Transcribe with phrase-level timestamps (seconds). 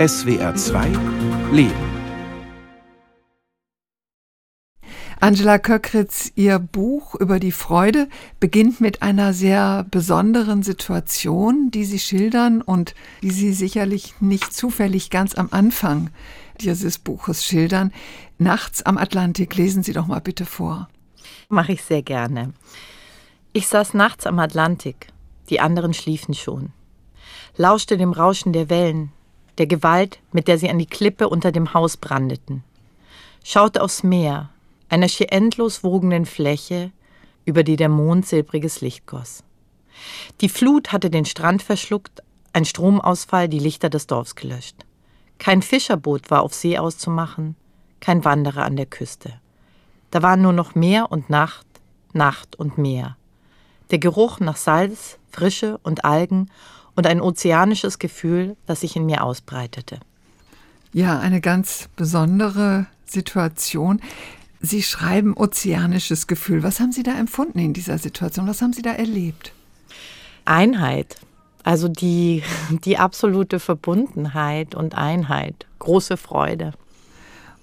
[0.00, 0.92] SWR 2
[1.52, 1.74] Leben.
[5.20, 8.08] Angela Köckritz, Ihr Buch über die Freude
[8.38, 15.10] beginnt mit einer sehr besonderen Situation, die Sie schildern und die Sie sicherlich nicht zufällig
[15.10, 16.08] ganz am Anfang
[16.58, 17.92] dieses Buches schildern.
[18.38, 20.88] Nachts am Atlantik, lesen Sie doch mal bitte vor.
[21.50, 22.54] Mache ich sehr gerne.
[23.52, 25.08] Ich saß nachts am Atlantik,
[25.50, 26.70] die anderen schliefen schon,
[27.58, 29.12] lauschte dem Rauschen der Wellen,
[29.58, 32.64] der Gewalt, mit der sie an die Klippe unter dem Haus brandeten,
[33.44, 34.50] schaute aufs Meer,
[34.88, 36.90] einer schier endlos wogenden Fläche,
[37.44, 39.42] über die der Mond silbriges Licht goss.
[40.40, 42.22] Die Flut hatte den Strand verschluckt,
[42.52, 44.76] ein Stromausfall die Lichter des Dorfs gelöscht.
[45.38, 47.56] Kein Fischerboot war auf See auszumachen,
[48.00, 49.32] kein Wanderer an der Küste.
[50.10, 51.66] Da waren nur noch Meer und Nacht,
[52.12, 53.16] Nacht und Meer.
[53.90, 56.50] Der Geruch nach Salz, Frische und Algen
[56.94, 60.00] und ein ozeanisches Gefühl, das sich in mir ausbreitete.
[60.92, 64.00] Ja, eine ganz besondere Situation.
[64.60, 66.62] Sie schreiben ozeanisches Gefühl.
[66.62, 68.46] Was haben Sie da empfunden in dieser Situation?
[68.46, 69.52] Was haben Sie da erlebt?
[70.44, 71.16] Einheit.
[71.62, 72.42] Also die,
[72.84, 75.66] die absolute Verbundenheit und Einheit.
[75.78, 76.72] Große Freude.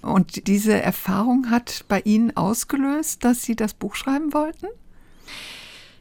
[0.01, 4.67] Und diese Erfahrung hat bei Ihnen ausgelöst, dass Sie das Buch schreiben wollten?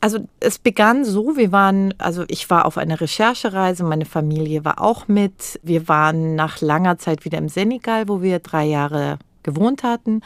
[0.06, 4.80] Also es begann so, wir waren, also ich war auf einer Recherchereise, meine Familie war
[4.80, 5.58] auch mit.
[5.64, 10.20] Wir waren nach langer Zeit wieder im Senegal, wo wir drei Jahre gewohnt hatten.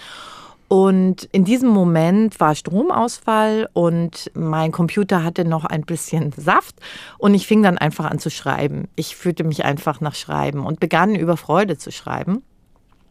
[0.68, 6.76] Und in diesem Moment war Stromausfall und mein Computer hatte noch ein bisschen Saft
[7.16, 8.86] und ich fing dann einfach an zu schreiben.
[8.96, 12.42] Ich fühlte mich einfach nach Schreiben und begann über Freude zu schreiben.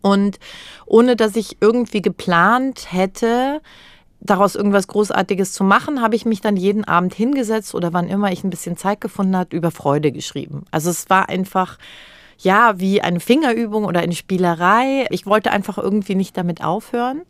[0.01, 0.37] Und
[0.85, 3.59] ohne dass ich irgendwie geplant hätte,
[4.21, 8.31] daraus irgendwas Großartiges zu machen, habe ich mich dann jeden Abend hingesetzt oder wann immer
[8.31, 10.65] ich ein bisschen Zeit gefunden habe, über Freude geschrieben.
[10.71, 11.77] Also es war einfach
[12.41, 15.07] ja, wie eine Fingerübung oder eine Spielerei.
[15.09, 17.23] Ich wollte einfach irgendwie nicht damit aufhören.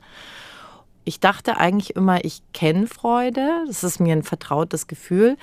[1.03, 3.63] Ich dachte eigentlich immer, ich kenne Freude.
[3.65, 5.35] Das ist mir ein vertrautes Gefühl.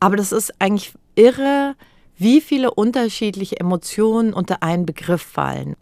[0.00, 1.74] Aber das ist eigentlich irre,
[2.18, 5.76] wie viele unterschiedliche Emotionen unter einen Begriff fallen.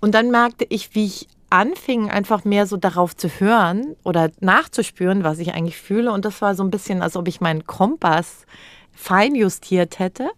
[0.00, 5.24] Und dann merkte ich, wie ich anfing, einfach mehr so darauf zu hören oder nachzuspüren,
[5.24, 6.12] was ich eigentlich fühle.
[6.12, 8.44] Und das war so ein bisschen, als ob ich meinen Kompass
[8.92, 10.30] fein justiert hätte.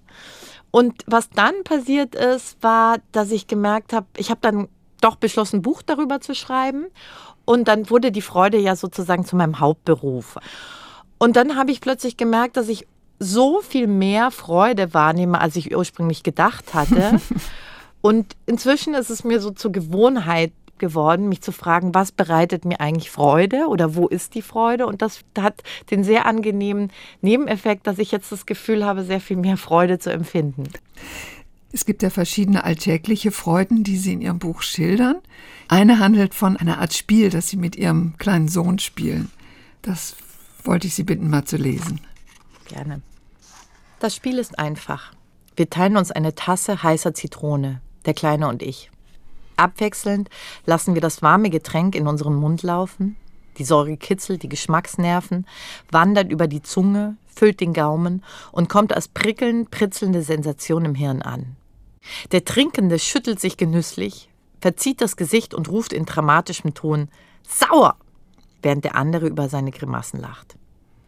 [0.71, 4.69] Und was dann passiert ist, war, dass ich gemerkt habe, ich habe dann
[5.00, 6.87] doch beschlossen, ein Buch darüber zu schreiben.
[7.44, 10.38] Und dann wurde die Freude ja sozusagen zu meinem Hauptberuf.
[11.19, 12.87] Und dann habe ich plötzlich gemerkt, dass ich
[13.19, 17.21] so viel mehr Freude wahrnehme, als ich ursprünglich gedacht hatte.
[18.03, 22.81] Und inzwischen ist es mir so zur Gewohnheit geworden, mich zu fragen, was bereitet mir
[22.81, 24.87] eigentlich Freude oder wo ist die Freude?
[24.87, 29.37] Und das hat den sehr angenehmen Nebeneffekt, dass ich jetzt das Gefühl habe, sehr viel
[29.37, 30.65] mehr Freude zu empfinden.
[31.73, 35.17] Es gibt ja verschiedene alltägliche Freuden, die Sie in Ihrem Buch schildern.
[35.69, 39.31] Eine handelt von einer Art Spiel, das Sie mit Ihrem kleinen Sohn spielen.
[39.83, 40.17] Das
[40.65, 42.01] wollte ich Sie bitten, mal zu lesen.
[42.67, 43.03] Gerne.
[44.01, 45.13] Das Spiel ist einfach.
[45.55, 48.91] Wir teilen uns eine Tasse heißer Zitrone, der Kleine und ich.
[49.60, 50.28] Abwechselnd
[50.66, 53.16] lassen wir das warme Getränk in unseren Mund laufen.
[53.59, 55.47] Die Säure kitzelt die Geschmacksnerven,
[55.91, 61.22] wandert über die Zunge, füllt den Gaumen und kommt als prickelnd, pritzelnde Sensation im Hirn
[61.22, 61.56] an.
[62.32, 67.09] Der Trinkende schüttelt sich genüsslich, verzieht das Gesicht und ruft in dramatischem Ton
[67.47, 67.97] Sauer,
[68.62, 70.56] während der andere über seine Grimassen lacht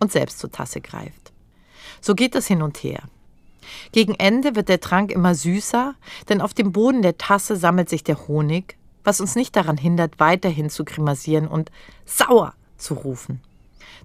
[0.00, 1.32] und selbst zur Tasse greift.
[2.00, 3.02] So geht es hin und her.
[3.92, 5.94] Gegen Ende wird der Trank immer süßer,
[6.28, 10.18] denn auf dem Boden der Tasse sammelt sich der Honig, was uns nicht daran hindert,
[10.18, 11.70] weiterhin zu grimasieren und
[12.04, 13.40] sauer zu rufen.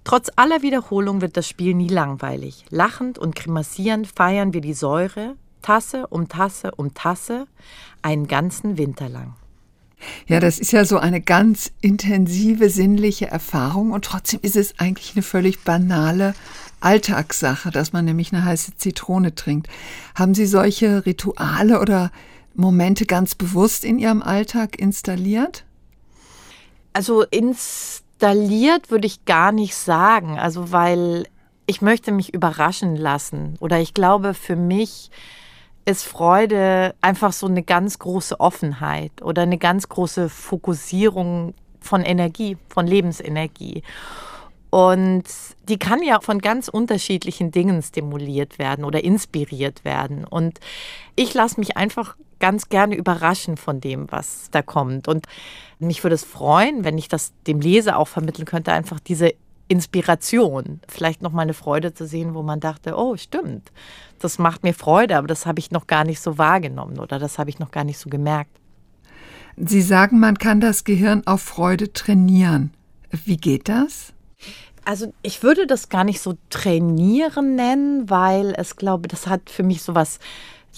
[0.04, 2.64] Trotz aller Wiederholung wird das Spiel nie langweilig.
[2.70, 7.46] Lachend und grimassierend feiern wir die Säure, Tasse um Tasse um Tasse,
[8.02, 9.34] einen ganzen Winter lang.
[10.26, 15.14] Ja, das ist ja so eine ganz intensive sinnliche Erfahrung und trotzdem ist es eigentlich
[15.14, 16.34] eine völlig banale
[16.80, 19.68] Alltagssache, dass man nämlich eine heiße Zitrone trinkt.
[20.14, 22.10] Haben Sie solche Rituale oder
[22.54, 25.64] Momente ganz bewusst in Ihrem Alltag installiert?
[26.92, 31.26] Also installiert würde ich gar nicht sagen, also weil
[31.66, 35.10] ich möchte mich überraschen lassen oder ich glaube für mich
[35.84, 42.56] ist Freude einfach so eine ganz große Offenheit oder eine ganz große Fokussierung von Energie,
[42.68, 43.82] von Lebensenergie.
[44.70, 45.24] Und
[45.68, 50.24] die kann ja von ganz unterschiedlichen Dingen stimuliert werden oder inspiriert werden.
[50.24, 50.60] Und
[51.16, 55.08] ich lasse mich einfach ganz gerne überraschen von dem, was da kommt.
[55.08, 55.26] Und
[55.78, 59.32] mich würde es freuen, wenn ich das dem Leser auch vermitteln könnte, einfach diese
[59.68, 63.70] Inspiration, vielleicht noch mal eine Freude zu sehen, wo man dachte, oh, stimmt,
[64.18, 67.38] das macht mir Freude, aber das habe ich noch gar nicht so wahrgenommen oder das
[67.38, 68.50] habe ich noch gar nicht so gemerkt.
[69.56, 72.72] Sie sagen, man kann das Gehirn auf Freude trainieren.
[73.10, 74.14] Wie geht das?
[74.84, 79.62] Also ich würde das gar nicht so trainieren nennen, weil es glaube, das hat für
[79.62, 80.18] mich sowas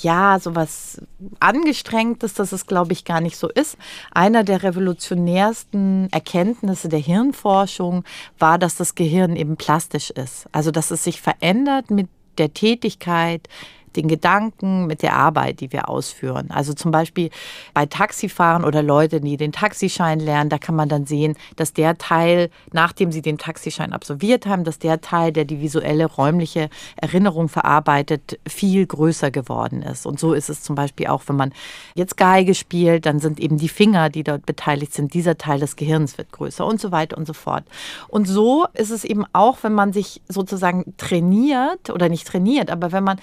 [0.02, 1.00] ja, sowas
[1.40, 3.76] Angestrengtes, dass es, glaube ich, gar nicht so ist.
[4.12, 8.04] Einer der revolutionärsten Erkenntnisse der Hirnforschung
[8.38, 10.46] war, dass das Gehirn eben plastisch ist.
[10.52, 12.08] Also, dass es sich verändert mit
[12.38, 13.48] der Tätigkeit,
[13.96, 16.50] den Gedanken, mit der Arbeit, die wir ausführen.
[16.50, 17.30] Also zum Beispiel
[17.74, 21.98] bei Taxifahren oder Leute, die den Taxischein lernen, da kann man dann sehen, dass der
[21.98, 27.48] Teil, nachdem sie den Taxischein absolviert haben, dass der Teil, der die visuelle, räumliche Erinnerung
[27.48, 30.06] verarbeitet, viel größer geworden ist.
[30.06, 31.52] Und so ist es zum Beispiel auch, wenn man
[31.94, 35.76] jetzt Geige spielt, dann sind eben die Finger, die dort beteiligt sind, dieser Teil des
[35.76, 37.64] Gehirns wird größer und so weiter und so fort.
[38.08, 42.92] Und so ist es eben auch, wenn man sich sozusagen trainiert oder nicht trainiert, aber
[42.92, 43.20] wenn man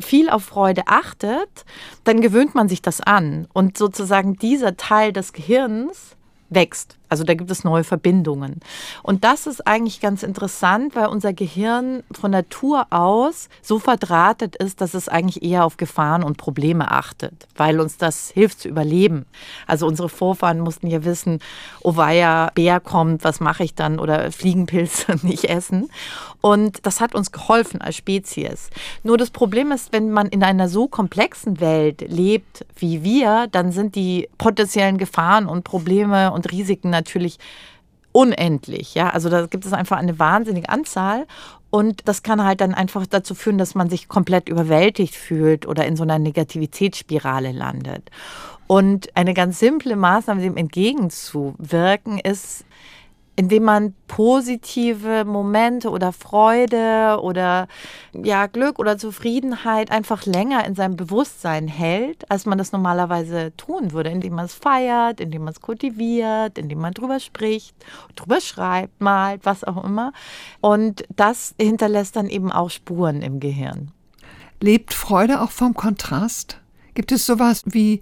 [0.00, 1.64] viel auf Freude achtet,
[2.04, 3.48] dann gewöhnt man sich das an.
[3.52, 6.16] Und sozusagen dieser Teil des Gehirns
[6.48, 6.96] wächst.
[7.08, 8.60] Also da gibt es neue Verbindungen.
[9.02, 14.80] Und das ist eigentlich ganz interessant, weil unser Gehirn von Natur aus so verdrahtet ist,
[14.80, 19.26] dass es eigentlich eher auf Gefahren und Probleme achtet, weil uns das hilft zu überleben.
[19.66, 21.40] Also unsere Vorfahren mussten ja wissen,
[21.80, 23.98] oh weia, Bär kommt, was mache ich dann?
[24.00, 25.88] Oder Fliegenpilze nicht essen.
[26.40, 28.70] Und das hat uns geholfen als Spezies.
[29.02, 33.72] Nur das Problem ist, wenn man in einer so komplexen Welt lebt wie wir, dann
[33.72, 37.38] sind die potenziellen Gefahren und Probleme und Risiken natürlich
[38.12, 38.94] unendlich.
[38.94, 39.10] Ja?
[39.10, 41.26] Also da gibt es einfach eine wahnsinnige Anzahl.
[41.68, 45.84] Und das kann halt dann einfach dazu führen, dass man sich komplett überwältigt fühlt oder
[45.84, 48.10] in so einer Negativitätsspirale landet.
[48.66, 52.64] Und eine ganz simple Maßnahme, dem entgegenzuwirken, ist,
[53.36, 57.68] indem man positive Momente oder Freude oder
[58.14, 63.92] ja Glück oder Zufriedenheit einfach länger in seinem Bewusstsein hält, als man das normalerweise tun
[63.92, 67.76] würde, indem man es feiert, indem man es kultiviert, indem man drüber spricht,
[68.16, 70.12] drüber schreibt, malt, was auch immer.
[70.62, 73.92] Und das hinterlässt dann eben auch Spuren im Gehirn.
[74.60, 76.60] Lebt Freude auch vom Kontrast?
[76.94, 78.00] Gibt es sowas wie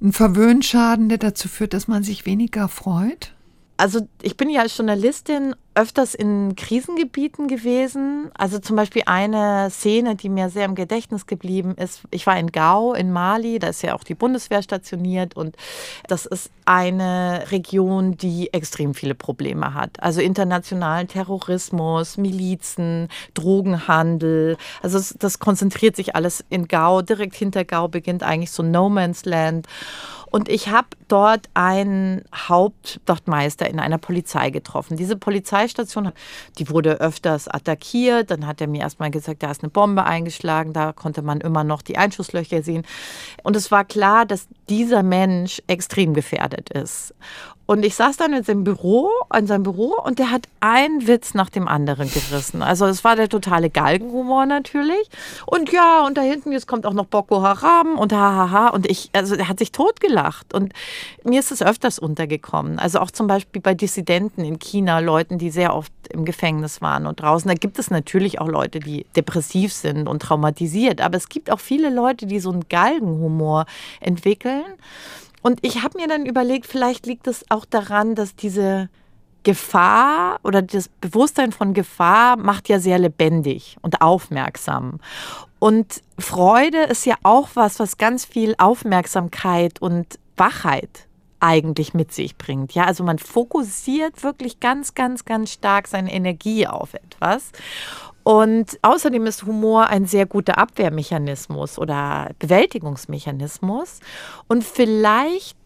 [0.00, 3.35] einen Verwöhnschaden, der dazu führt, dass man sich weniger freut?
[3.76, 8.30] Also ich bin ja als Journalistin öfters in Krisengebieten gewesen.
[8.34, 12.00] Also zum Beispiel eine Szene, die mir sehr im Gedächtnis geblieben ist.
[12.10, 15.56] Ich war in Gao in Mali, da ist ja auch die Bundeswehr stationiert und
[16.08, 20.02] das ist eine Region, die extrem viele Probleme hat.
[20.02, 24.56] Also internationalen Terrorismus, Milizen, Drogenhandel.
[24.82, 27.02] Also das konzentriert sich alles in Gao.
[27.02, 29.66] Direkt hinter Gao beginnt eigentlich so No Man's Land.
[30.30, 34.96] Und ich habe dort einen Hauptwachtmeister in einer Polizei getroffen.
[34.96, 36.12] Diese Polizeistation,
[36.58, 38.30] die wurde öfters attackiert.
[38.30, 40.72] Dann hat er mir erstmal gesagt, da ist eine Bombe eingeschlagen.
[40.72, 42.84] Da konnte man immer noch die Einschusslöcher sehen.
[43.42, 47.14] Und es war klar, dass dieser Mensch extrem gefährdet ist.
[47.66, 51.34] Und ich saß dann in seinem Büro, in seinem Büro und der hat einen Witz
[51.34, 52.62] nach dem anderen gerissen.
[52.62, 55.10] Also es war der totale Galgenhumor natürlich.
[55.46, 58.68] Und ja, und da hinten, jetzt kommt auch noch Boko Haram und hahaha.
[58.68, 60.54] Und ich, also er hat sich totgelacht.
[60.54, 60.72] Und
[61.24, 62.78] mir ist es öfters untergekommen.
[62.78, 67.08] Also auch zum Beispiel bei Dissidenten in China, Leuten, die sehr oft im Gefängnis waren
[67.08, 67.48] und draußen.
[67.48, 71.00] Da gibt es natürlich auch Leute, die depressiv sind und traumatisiert.
[71.00, 73.66] Aber es gibt auch viele Leute, die so einen Galgenhumor
[74.00, 74.55] entwickeln.
[75.42, 78.88] Und ich habe mir dann überlegt, vielleicht liegt es auch daran, dass diese
[79.44, 84.98] Gefahr oder das Bewusstsein von Gefahr macht ja sehr lebendig und aufmerksam.
[85.60, 91.06] Und Freude ist ja auch was, was ganz viel Aufmerksamkeit und Wachheit
[91.38, 92.72] eigentlich mit sich bringt.
[92.72, 97.52] Ja, also man fokussiert wirklich ganz, ganz, ganz stark seine Energie auf etwas.
[98.26, 104.00] Und außerdem ist Humor ein sehr guter Abwehrmechanismus oder Bewältigungsmechanismus.
[104.48, 105.56] Und vielleicht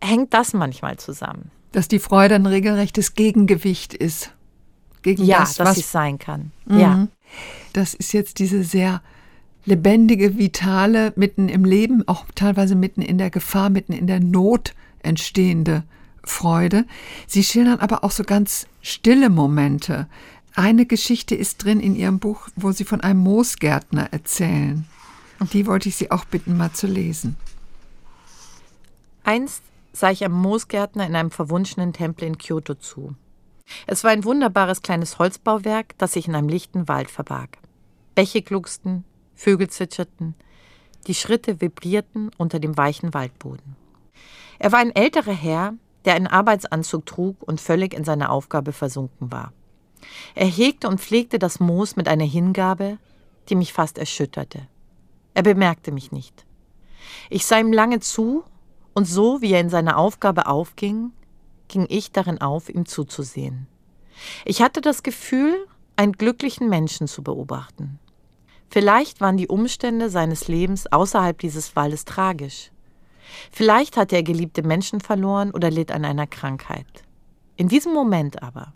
[0.00, 1.50] hängt das manchmal zusammen.
[1.72, 4.30] Dass die Freude ein regelrechtes Gegengewicht ist.
[5.02, 6.52] Gegen ja, das, dass was es sein kann.
[6.66, 6.78] Mhm.
[6.78, 7.08] Ja.
[7.72, 9.02] Das ist jetzt diese sehr
[9.64, 14.72] lebendige, vitale, mitten im Leben, auch teilweise mitten in der Gefahr, mitten in der Not
[15.02, 15.82] entstehende
[16.22, 16.84] Freude.
[17.26, 20.06] Sie schildern aber auch so ganz stille Momente,
[20.54, 24.86] eine Geschichte ist drin in Ihrem Buch, wo Sie von einem Moosgärtner erzählen.
[25.40, 27.36] Und die wollte ich Sie auch bitten, mal zu lesen.
[29.24, 33.14] Einst sah ich einem Moosgärtner in einem verwunschenen Tempel in Kyoto zu.
[33.86, 37.58] Es war ein wunderbares kleines Holzbauwerk, das sich in einem lichten Wald verbarg.
[38.14, 40.34] Bäche glucksten, Vögel zwitscherten,
[41.06, 43.76] die Schritte vibrierten unter dem weichen Waldboden.
[44.58, 49.32] Er war ein älterer Herr, der einen Arbeitsanzug trug und völlig in seiner Aufgabe versunken
[49.32, 49.52] war.
[50.34, 52.98] Er hegte und pflegte das Moos mit einer Hingabe,
[53.48, 54.66] die mich fast erschütterte.
[55.34, 56.44] Er bemerkte mich nicht.
[57.30, 58.44] Ich sah ihm lange zu,
[58.94, 61.12] und so wie er in seiner Aufgabe aufging,
[61.68, 63.66] ging ich darin auf, ihm zuzusehen.
[64.44, 67.98] Ich hatte das Gefühl, einen glücklichen Menschen zu beobachten.
[68.70, 72.70] Vielleicht waren die Umstände seines Lebens außerhalb dieses Waldes tragisch.
[73.50, 76.86] Vielleicht hatte er geliebte Menschen verloren oder litt an einer Krankheit.
[77.56, 78.72] In diesem Moment aber,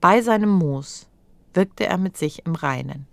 [0.00, 1.06] bei seinem Moos,
[1.54, 3.06] wirkte er mit sich im Reinen.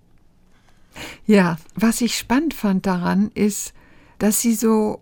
[1.26, 3.74] Ja, was ich spannend fand daran ist,
[4.20, 5.02] dass Sie so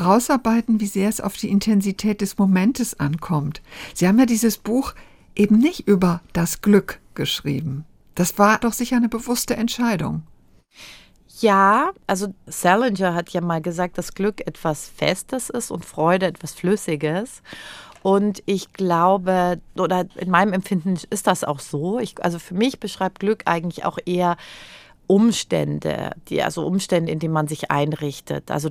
[0.00, 3.62] rausarbeiten, wie sehr es auf die Intensität des Momentes ankommt.
[3.94, 4.94] Sie haben ja dieses Buch
[5.34, 7.84] eben nicht über das Glück geschrieben.
[8.14, 10.22] Das war doch sicher eine bewusste Entscheidung.
[11.40, 16.52] Ja, also Salinger hat ja mal gesagt, dass Glück etwas Festes ist und Freude etwas
[16.52, 17.42] Flüssiges.
[18.02, 21.98] Und ich glaube, oder in meinem Empfinden ist das auch so.
[21.98, 24.36] Ich, also für mich beschreibt Glück eigentlich auch eher
[25.06, 28.50] Umstände, die, also Umstände, in denen man sich einrichtet.
[28.50, 28.70] Also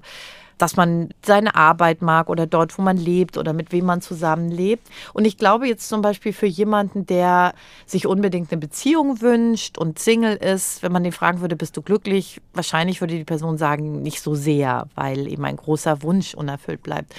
[0.58, 4.88] dass man seine Arbeit mag oder dort, wo man lebt oder mit wem man zusammenlebt.
[5.14, 7.54] Und ich glaube jetzt zum Beispiel für jemanden, der
[7.86, 11.82] sich unbedingt eine Beziehung wünscht und Single ist, wenn man den fragen würde, bist du
[11.82, 12.42] glücklich?
[12.54, 17.14] Wahrscheinlich würde die Person sagen, nicht so sehr, weil eben ein großer Wunsch unerfüllt bleibt.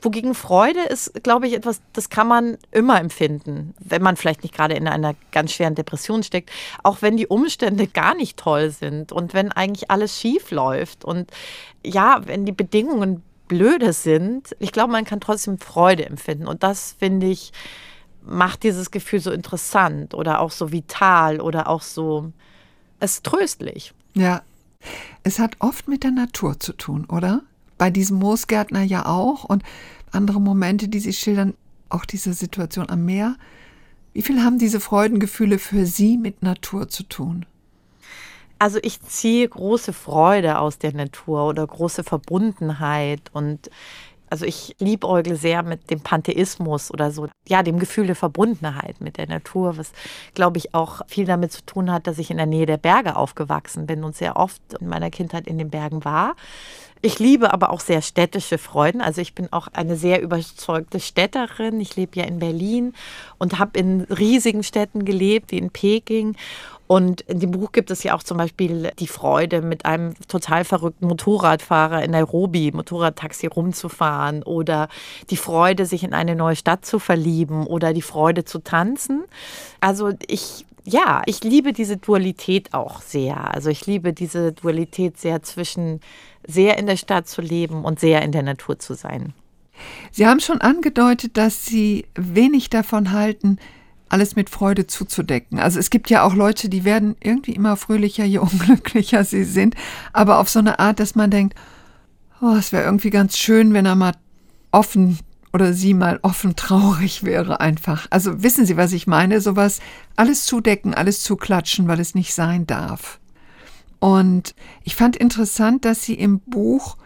[0.00, 4.54] Wogegen Freude ist, glaube ich, etwas, das kann man immer empfinden, wenn man vielleicht nicht
[4.54, 6.50] gerade in einer ganz schweren Depression steckt,
[6.82, 11.30] auch wenn die Umstände gar nicht toll sind und wenn eigentlich alles schief läuft und
[11.84, 16.46] ja, wenn die Bedingungen blöde sind, ich glaube, man kann trotzdem Freude empfinden.
[16.46, 17.52] Und das finde ich,
[18.24, 22.32] macht dieses Gefühl so interessant oder auch so vital oder auch so,
[23.00, 23.92] es tröstlich.
[24.14, 24.42] Ja,
[25.22, 27.42] es hat oft mit der Natur zu tun, oder?
[27.78, 29.62] Bei diesem Moosgärtner ja auch und
[30.12, 31.54] andere Momente, die Sie schildern,
[31.88, 33.36] auch diese Situation am Meer.
[34.12, 37.46] Wie viel haben diese Freudengefühle für Sie mit Natur zu tun?
[38.62, 43.68] Also ich ziehe große Freude aus der Natur oder große Verbundenheit und
[44.30, 49.16] also ich liebäugle sehr mit dem Pantheismus oder so, ja, dem Gefühl der Verbundenheit mit
[49.16, 49.90] der Natur, was,
[50.34, 53.16] glaube ich, auch viel damit zu tun hat, dass ich in der Nähe der Berge
[53.16, 56.36] aufgewachsen bin und sehr oft in meiner Kindheit in den Bergen war.
[57.04, 59.00] Ich liebe aber auch sehr städtische Freuden.
[59.00, 61.80] Also ich bin auch eine sehr überzeugte Städterin.
[61.80, 62.94] Ich lebe ja in Berlin
[63.38, 66.36] und habe in riesigen Städten gelebt, wie in Peking.
[66.92, 70.62] Und in dem Buch gibt es ja auch zum Beispiel die Freude, mit einem total
[70.62, 74.88] verrückten Motorradfahrer in Nairobi, Motorradtaxi rumzufahren oder
[75.30, 79.24] die Freude, sich in eine neue Stadt zu verlieben oder die Freude zu tanzen.
[79.80, 83.54] Also ich ja, ich liebe diese Dualität auch sehr.
[83.54, 86.00] Also ich liebe diese Dualität sehr zwischen
[86.46, 89.32] sehr in der Stadt zu leben und sehr in der Natur zu sein.
[90.10, 93.58] Sie haben schon angedeutet, dass Sie wenig davon halten,
[94.12, 95.58] alles mit Freude zuzudecken.
[95.58, 99.74] Also es gibt ja auch Leute, die werden irgendwie immer fröhlicher, je unglücklicher sie sind,
[100.12, 101.54] aber auf so eine Art, dass man denkt,
[102.40, 104.12] oh, es wäre irgendwie ganz schön, wenn er mal
[104.70, 105.18] offen
[105.52, 108.06] oder sie mal offen traurig wäre einfach.
[108.10, 109.40] Also wissen Sie, was ich meine?
[109.40, 109.80] Sowas,
[110.16, 113.18] alles zudecken, alles zuklatschen, weil es nicht sein darf.
[113.98, 116.96] Und ich fand interessant, dass Sie im Buch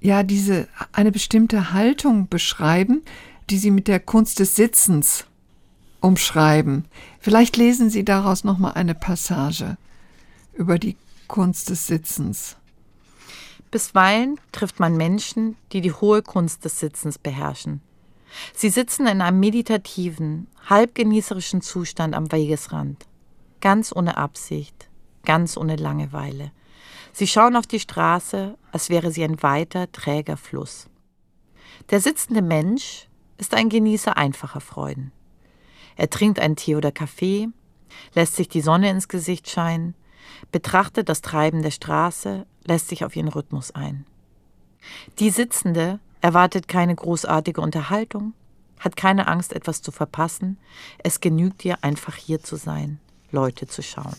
[0.00, 3.02] ja diese eine bestimmte Haltung beschreiben,
[3.48, 5.26] die Sie mit der Kunst des Sitzens
[6.02, 6.84] umschreiben.
[7.20, 9.78] Vielleicht lesen Sie daraus noch mal eine Passage
[10.52, 10.96] über die
[11.28, 12.56] Kunst des Sitzens.
[13.70, 17.80] Bisweilen trifft man Menschen, die die hohe Kunst des Sitzens beherrschen.
[18.54, 23.06] Sie sitzen in einem meditativen, halbgenießerischen Zustand am Wegesrand,
[23.60, 24.88] ganz ohne Absicht,
[25.24, 26.50] ganz ohne Langeweile.
[27.12, 30.88] Sie schauen auf die Straße, als wäre sie ein weiter, träger Fluss.
[31.90, 35.12] Der sitzende Mensch ist ein Genießer einfacher Freuden.
[35.96, 37.48] Er trinkt einen Tee oder Kaffee,
[38.14, 39.94] lässt sich die Sonne ins Gesicht scheinen,
[40.50, 44.06] betrachtet das Treiben der Straße, lässt sich auf ihren Rhythmus ein.
[45.18, 48.34] Die Sitzende erwartet keine großartige Unterhaltung,
[48.78, 50.58] hat keine Angst, etwas zu verpassen.
[50.98, 52.98] Es genügt ihr, einfach hier zu sein,
[53.30, 54.16] Leute zu schauen.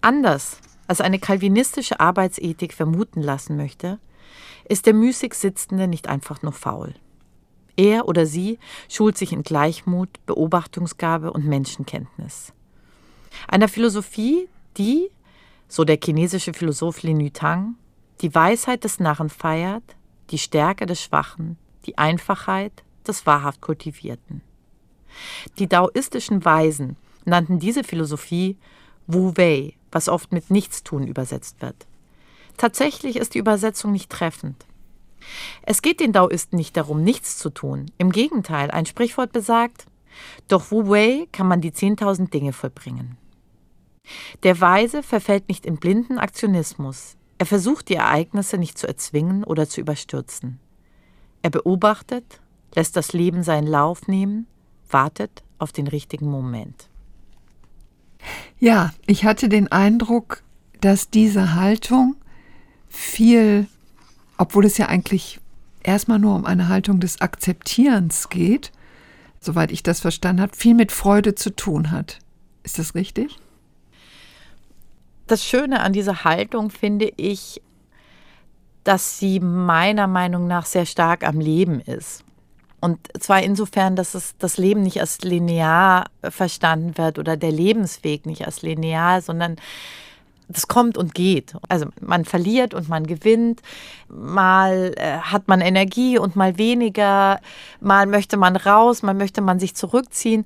[0.00, 3.98] Anders als eine kalvinistische Arbeitsethik vermuten lassen möchte,
[4.68, 6.94] ist der müßig Sitzende nicht einfach nur faul.
[7.76, 8.58] Er oder sie
[8.88, 12.52] schult sich in Gleichmut, Beobachtungsgabe und Menschenkenntnis.
[13.48, 15.10] Einer Philosophie, die,
[15.68, 17.76] so der chinesische Philosoph Lin Yutang,
[18.20, 19.96] die Weisheit des Narren feiert,
[20.30, 24.42] die Stärke des Schwachen, die Einfachheit des wahrhaft Kultivierten.
[25.58, 28.56] Die daoistischen Weisen nannten diese Philosophie
[29.06, 31.86] Wu Wei, was oft mit Nichtstun übersetzt wird.
[32.56, 34.66] Tatsächlich ist die Übersetzung nicht treffend.
[35.62, 37.86] Es geht den Daoisten nicht darum, nichts zu tun.
[37.98, 39.86] Im Gegenteil, ein Sprichwort besagt,
[40.48, 43.16] Doch Wu Wei kann man die 10.000 Dinge vollbringen.
[44.42, 47.16] Der Weise verfällt nicht in blinden Aktionismus.
[47.38, 50.58] Er versucht die Ereignisse nicht zu erzwingen oder zu überstürzen.
[51.42, 52.40] Er beobachtet,
[52.74, 54.46] lässt das Leben seinen Lauf nehmen,
[54.88, 56.88] wartet auf den richtigen Moment.
[58.58, 60.42] Ja, ich hatte den Eindruck,
[60.80, 62.16] dass diese Haltung
[62.88, 63.66] viel,
[64.40, 65.38] obwohl es ja eigentlich
[65.82, 68.72] erstmal nur um eine Haltung des Akzeptierens geht,
[69.38, 72.20] soweit ich das verstanden habe, viel mit Freude zu tun hat.
[72.62, 73.36] Ist das richtig?
[75.26, 77.60] Das Schöne an dieser Haltung finde ich,
[78.82, 82.24] dass sie meiner Meinung nach sehr stark am Leben ist.
[82.80, 88.24] Und zwar insofern, dass es das Leben nicht als linear verstanden wird oder der Lebensweg
[88.24, 89.56] nicht als linear, sondern
[90.50, 91.54] das kommt und geht.
[91.68, 93.60] Also man verliert und man gewinnt.
[94.08, 97.40] Mal äh, hat man Energie und mal weniger.
[97.80, 100.44] Mal möchte man raus, mal möchte man sich zurückziehen.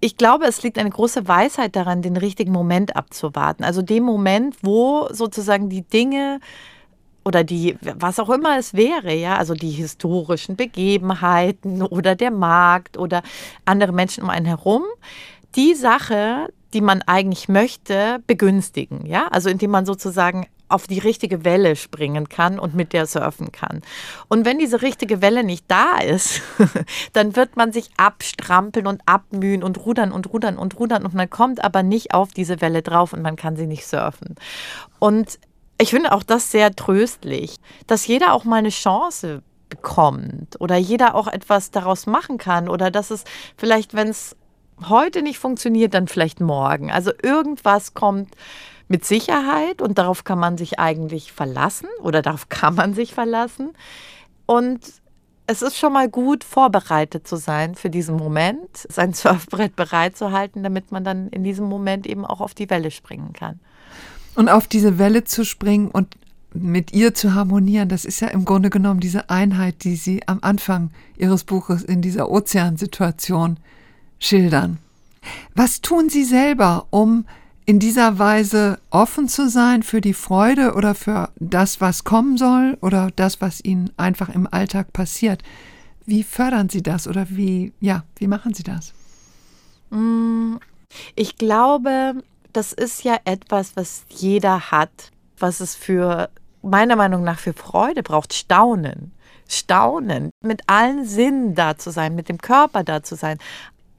[0.00, 3.64] Ich glaube, es liegt eine große Weisheit daran, den richtigen Moment abzuwarten.
[3.64, 6.40] Also dem Moment, wo sozusagen die Dinge
[7.24, 12.96] oder die, was auch immer es wäre, ja, also die historischen Begebenheiten oder der Markt
[12.96, 13.22] oder
[13.66, 14.84] andere Menschen um einen herum,
[15.54, 21.44] die Sache, die man eigentlich möchte, begünstigen, ja, also indem man sozusagen auf die richtige
[21.44, 23.82] Welle springen kann und mit der surfen kann.
[24.28, 26.42] Und wenn diese richtige Welle nicht da ist,
[27.12, 31.28] dann wird man sich abstrampeln und abmühen und rudern und rudern und rudern und man
[31.28, 34.36] kommt aber nicht auf diese Welle drauf und man kann sie nicht surfen.
[34.98, 35.38] Und
[35.80, 41.14] ich finde auch das sehr tröstlich, dass jeder auch mal eine Chance bekommt oder jeder
[41.14, 43.24] auch etwas daraus machen kann oder dass es
[43.56, 44.36] vielleicht, wenn es
[44.88, 46.90] heute nicht funktioniert, dann vielleicht morgen.
[46.90, 48.34] Also irgendwas kommt
[48.88, 53.70] mit Sicherheit und darauf kann man sich eigentlich verlassen oder darauf kann man sich verlassen.
[54.46, 54.80] Und
[55.46, 60.32] es ist schon mal gut, vorbereitet zu sein für diesen Moment, sein Surfbrett bereit zu
[60.32, 63.60] halten, damit man dann in diesem Moment eben auch auf die Welle springen kann.
[64.34, 66.14] Und auf diese Welle zu springen und
[66.52, 70.38] mit ihr zu harmonieren, das ist ja im Grunde genommen diese Einheit, die Sie am
[70.42, 73.58] Anfang Ihres Buches in dieser Ozeansituation
[74.20, 74.78] schildern.
[75.54, 77.26] Was tun Sie selber, um
[77.66, 82.78] in dieser Weise offen zu sein für die Freude oder für das, was kommen soll
[82.80, 85.42] oder das, was Ihnen einfach im Alltag passiert?
[86.06, 88.92] Wie fördern Sie das oder wie, ja, wie machen Sie das?
[89.90, 90.56] Mm,
[91.14, 92.14] ich glaube,
[92.52, 96.30] das ist ja etwas, was jeder hat, was es für
[96.62, 99.12] meiner Meinung nach für Freude braucht, Staunen.
[99.48, 103.38] Staunen, mit allen Sinnen da zu sein, mit dem Körper da zu sein,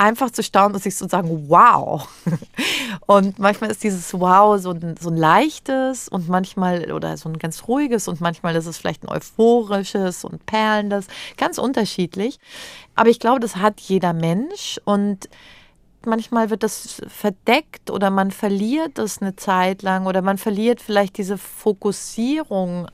[0.02, 2.08] einfach zu staunen und sich zu sagen, wow.
[3.06, 7.38] Und manchmal ist dieses Wow so ein, so ein leichtes und manchmal oder so ein
[7.40, 12.40] ganz ruhiges und manchmal ist es vielleicht ein euphorisches und perlendes, ganz unterschiedlich.
[12.96, 15.30] Aber ich glaube, das hat jeder Mensch und
[16.06, 21.18] manchmal wird das verdeckt oder man verliert das eine Zeit lang oder man verliert vielleicht
[21.18, 22.88] diese Fokussierung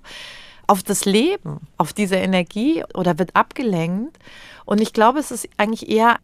[0.67, 4.17] auf das Leben, auf diese Energie oder wird abgelenkt.
[4.65, 6.17] Und ich glaube, es ist eigentlich eher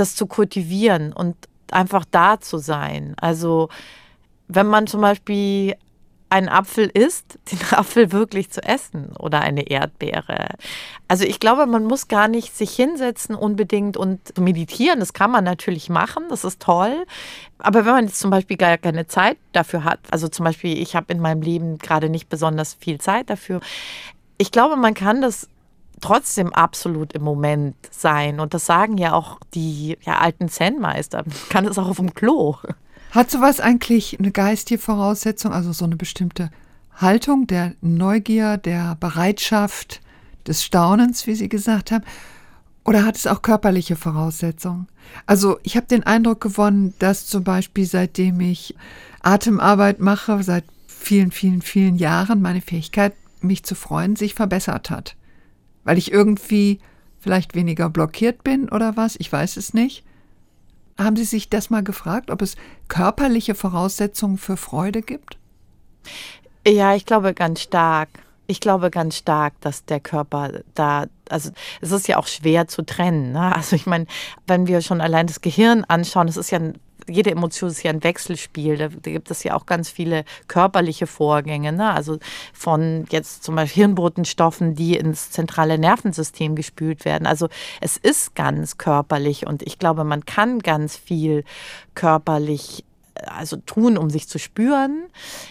[0.00, 1.36] das zu kultivieren und
[1.70, 3.14] einfach da zu sein.
[3.20, 3.68] Also
[4.48, 5.76] wenn man zum Beispiel
[6.30, 10.48] einen Apfel isst, den Apfel wirklich zu essen oder eine Erdbeere.
[11.06, 15.00] Also ich glaube, man muss gar nicht sich hinsetzen unbedingt und meditieren.
[15.00, 17.06] Das kann man natürlich machen, das ist toll.
[17.58, 20.94] Aber wenn man jetzt zum Beispiel gar keine Zeit dafür hat, also zum Beispiel ich
[20.94, 23.60] habe in meinem Leben gerade nicht besonders viel Zeit dafür.
[24.36, 25.48] Ich glaube, man kann das
[26.00, 28.40] trotzdem absolut im Moment sein.
[28.40, 31.24] Und das sagen ja auch die ja, alten Zen-Meister.
[31.48, 32.56] Kann es auch auf dem Klo.
[33.10, 36.50] Hat sowas eigentlich eine geistige Voraussetzung, also so eine bestimmte
[36.94, 40.00] Haltung der Neugier, der Bereitschaft,
[40.48, 42.04] des Staunens, wie Sie gesagt haben?
[42.84, 44.88] Oder hat es auch körperliche Voraussetzungen?
[45.26, 48.74] Also ich habe den Eindruck gewonnen, dass zum Beispiel seitdem ich
[49.20, 55.16] Atemarbeit mache, seit vielen, vielen, vielen Jahren, meine Fähigkeit, mich zu freuen, sich verbessert hat.
[55.88, 56.80] Weil ich irgendwie
[57.18, 60.04] vielleicht weniger blockiert bin oder was, ich weiß es nicht.
[60.98, 62.56] Haben Sie sich das mal gefragt, ob es
[62.88, 65.38] körperliche Voraussetzungen für Freude gibt?
[66.66, 68.10] Ja, ich glaube ganz stark.
[68.46, 72.82] Ich glaube ganz stark, dass der Körper da, also es ist ja auch schwer zu
[72.82, 73.32] trennen.
[73.32, 73.56] Ne?
[73.56, 74.04] Also ich meine,
[74.46, 77.90] wenn wir schon allein das Gehirn anschauen, es ist ja ein jede Emotion ist ja
[77.90, 78.76] ein Wechselspiel.
[78.76, 81.72] Da, gibt es ja auch ganz viele körperliche Vorgänge.
[81.72, 81.92] Ne?
[81.92, 82.18] Also
[82.52, 87.26] von jetzt zum Beispiel Hirnbotenstoffen, die ins zentrale Nervensystem gespült werden.
[87.26, 87.48] Also
[87.80, 91.44] es ist ganz körperlich und ich glaube, man kann ganz viel
[91.94, 92.84] körperlich
[93.26, 95.06] also tun, um sich zu spüren.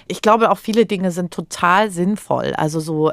[0.08, 2.54] Ich glaube, auch viele Dinge sind total sinnvoll.
[2.54, 3.12] Also so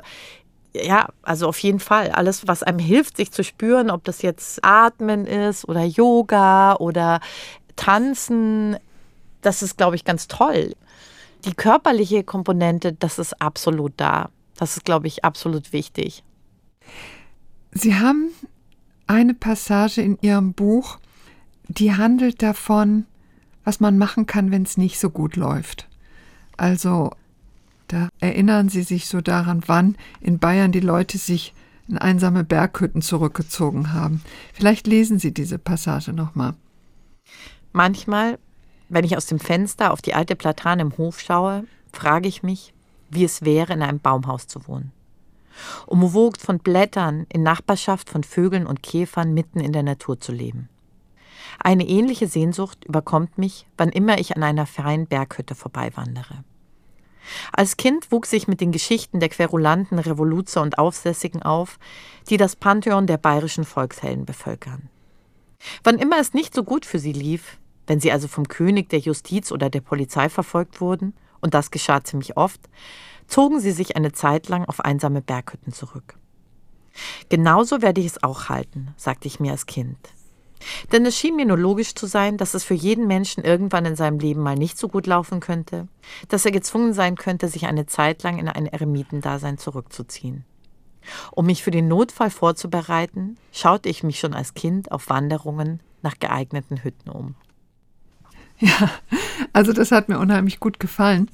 [0.77, 2.11] ja, also auf jeden Fall.
[2.11, 7.21] Alles, was einem hilft, sich zu spüren, ob das jetzt Atmen ist oder Yoga oder
[7.77, 8.77] Tanzen,
[9.43, 10.75] das ist, glaube ich, ganz toll.
[11.45, 14.31] Die körperliche Komponente, das ist absolut da.
[14.57, 16.23] Das ist, glaube ich, absolut wichtig.
[17.73, 18.31] Sie haben
[19.07, 20.99] eine Passage in Ihrem Buch,
[21.69, 23.07] die handelt davon,
[23.65, 25.89] was man machen kann, wenn es nicht so gut läuft.
[26.57, 27.11] Also
[27.89, 31.55] da erinnern Sie sich so daran, wann in Bayern die Leute sich
[31.89, 34.23] in einsame Berghütten zurückgezogen haben.
[34.53, 36.55] Vielleicht lesen Sie diese Passage nochmal.
[37.77, 38.39] Manchmal,
[38.89, 42.73] wenn ich aus dem Fenster auf die alte Platane im Hof schaue, frage ich mich,
[43.11, 44.93] wie es wäre, in einem Baumhaus zu wohnen.
[45.85, 50.69] Umwogt von Blättern, in Nachbarschaft von Vögeln und Käfern mitten in der Natur zu leben.
[51.59, 56.45] Eine ähnliche Sehnsucht überkommt mich, wann immer ich an einer freien Berghütte vorbeiwandere.
[57.53, 61.81] Als Kind wuchs ich mit den Geschichten der Querulanten, Revoluzer und Aufsässigen auf,
[62.31, 64.89] die das Pantheon der bayerischen Volkshelden bevölkern.
[65.83, 68.99] Wann immer es nicht so gut für sie lief, wenn sie also vom König, der
[68.99, 72.61] Justiz oder der Polizei verfolgt wurden, und das geschah ziemlich oft,
[73.27, 76.17] zogen sie sich eine Zeit lang auf einsame Berghütten zurück.
[77.29, 79.99] Genauso werde ich es auch halten, sagte ich mir als Kind.
[80.93, 83.97] Denn es schien mir nur logisch zu sein, dass es für jeden Menschen irgendwann in
[83.97, 85.89] seinem Leben mal nicht so gut laufen könnte,
[86.29, 90.45] dass er gezwungen sein könnte, sich eine Zeit lang in ein Eremitendasein zurückzuziehen.
[91.33, 96.19] Um mich für den Notfall vorzubereiten, schaute ich mich schon als Kind auf Wanderungen nach
[96.19, 97.35] geeigneten Hütten um.
[98.59, 98.91] Ja,
[99.53, 101.29] also das hat mir unheimlich gut gefallen.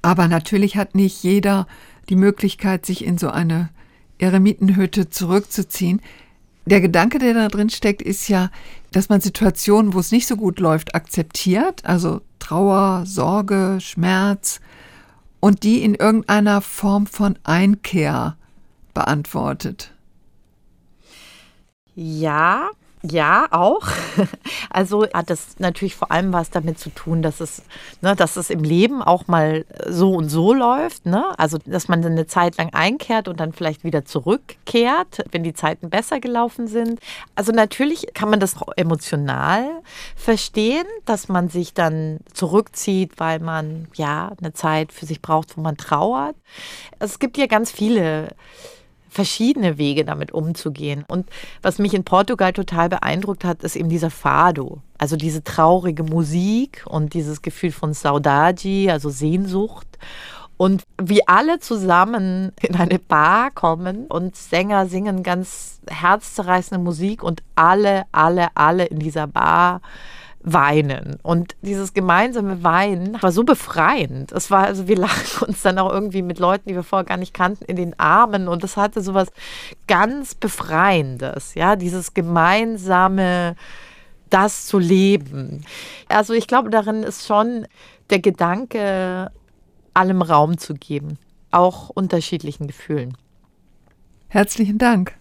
[0.00, 1.66] Aber natürlich hat nicht jeder
[2.08, 3.70] die Möglichkeit, sich in so eine
[4.18, 6.00] Eremitenhütte zurückzuziehen.
[6.64, 8.50] Der Gedanke, der da drin steckt, ist ja,
[8.92, 14.60] dass man Situationen, wo es nicht so gut läuft, akzeptiert, also Trauer, Sorge, Schmerz,
[15.40, 18.36] und die in irgendeiner Form von Einkehr
[18.94, 19.92] beantwortet.
[21.96, 22.70] Ja,
[23.02, 23.82] ja, auch.
[24.74, 27.62] Also hat das natürlich vor allem was damit zu tun, dass es,
[28.00, 31.04] ne, dass es im Leben auch mal so und so läuft.
[31.04, 31.26] Ne?
[31.36, 35.90] Also dass man eine Zeit lang einkehrt und dann vielleicht wieder zurückkehrt, wenn die Zeiten
[35.90, 37.00] besser gelaufen sind.
[37.34, 39.82] Also natürlich kann man das emotional
[40.16, 45.60] verstehen, dass man sich dann zurückzieht, weil man ja eine Zeit für sich braucht, wo
[45.60, 46.36] man trauert.
[46.98, 48.28] Es gibt ja ganz viele
[49.12, 51.04] verschiedene Wege damit umzugehen.
[51.06, 51.28] Und
[51.60, 54.78] was mich in Portugal total beeindruckt hat, ist eben dieser Fado.
[54.96, 59.86] Also diese traurige Musik und dieses Gefühl von Saudade, also Sehnsucht.
[60.56, 67.42] Und wie alle zusammen in eine Bar kommen und Sänger singen ganz herzzerreißende Musik und
[67.54, 69.82] alle, alle, alle in dieser Bar
[70.44, 71.18] weinen.
[71.22, 74.32] Und dieses gemeinsame Weinen war so befreiend.
[74.32, 77.16] Es war, also wir lagen uns dann auch irgendwie mit Leuten, die wir vorher gar
[77.16, 79.28] nicht kannten, in den Armen und das hatte so was
[79.86, 83.56] ganz Befreiendes, ja, dieses gemeinsame,
[84.30, 85.64] das zu leben.
[86.08, 87.66] Also ich glaube, darin ist schon
[88.10, 89.30] der Gedanke,
[89.94, 91.18] allem Raum zu geben,
[91.50, 93.16] auch unterschiedlichen Gefühlen.
[94.28, 95.14] Herzlichen Dank.